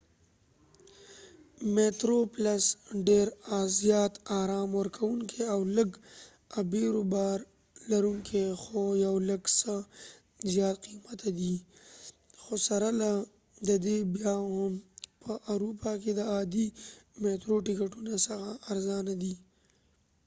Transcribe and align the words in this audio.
میترو 1.73 2.19
پلس 2.33 2.63
ډیر 3.07 3.27
زیات 3.81 4.13
آرام 4.41 4.69
ورکوونکی 4.79 5.41
او 5.53 5.59
لږ 5.77 5.89
ابیرو 6.59 7.03
بار 7.13 7.37
لرونکي 7.91 8.43
خو 8.61 8.79
یو 9.05 9.15
لږ 9.29 9.41
څه 9.59 9.73
زیات 10.53 10.75
قیمته 10.85 11.29
دی 11.39 11.55
خو 12.41 12.53
سره 12.67 12.89
له 13.01 13.11
دې 13.85 13.97
بیا 14.15 14.33
هم 14.55 14.73
په 15.23 15.31
اروپا 15.53 15.91
کې 16.01 16.11
د 16.15 16.21
عادي 16.33 16.67
میترو 17.21 17.57
د 17.63 17.69
ټکټونو 17.77 18.15
څخه 18.27 18.47
ارزانه 18.71 19.13
دی 19.21 19.33